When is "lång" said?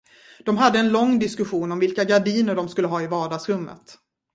0.91-1.19